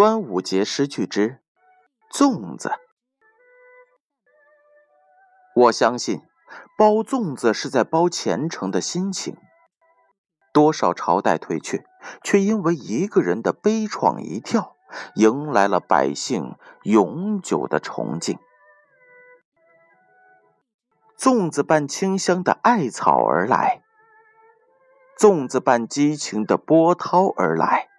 [0.00, 1.42] 端午节诗句之
[2.10, 2.72] 粽子。
[5.54, 6.22] 我相信，
[6.78, 9.36] 包粽子是在包虔诚的心情。
[10.54, 11.84] 多少朝代退去，
[12.24, 14.74] 却因为一个人的悲怆一跳，
[15.16, 18.38] 迎来了百姓永久的崇敬。
[21.18, 23.82] 粽子伴清香的艾草而来，
[25.18, 27.89] 粽子伴激情的波涛而来。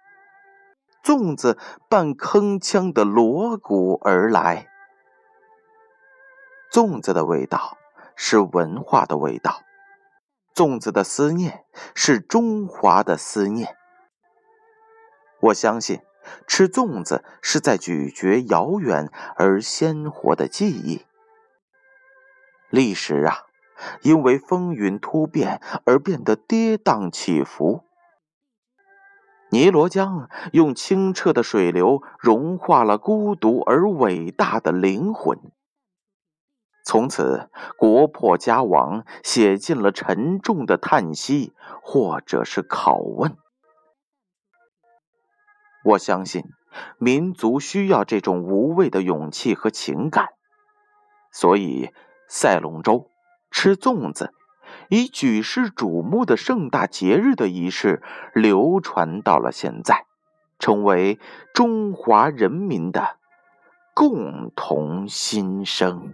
[1.02, 4.68] 粽子伴铿锵的锣鼓而来，
[6.70, 7.76] 粽子的味道
[8.14, 9.62] 是文化的味道，
[10.54, 13.76] 粽子的思念是中华的思念。
[15.40, 16.02] 我相信，
[16.46, 21.04] 吃粽子是在咀嚼遥远而鲜活的记忆。
[22.70, 23.46] 历史啊，
[24.02, 27.82] 因为风云突变而变得跌宕起伏。
[29.52, 35.38] 尼罗江用清澈的水流融化了孤独而伟大的灵魂。
[36.86, 43.36] 从此，国破家亡写进了沉重的叹息，或者是拷问。
[45.84, 46.44] 我相信，
[46.96, 50.28] 民族需要这种无畏的勇气和情感，
[51.30, 51.90] 所以
[52.26, 53.10] 赛龙舟、
[53.50, 54.32] 吃粽子。
[54.92, 58.02] 以举世瞩目的盛大节日的仪式
[58.34, 60.04] 流传到了现在，
[60.58, 61.18] 成为
[61.54, 63.16] 中华人民的
[63.94, 66.12] 共同心声。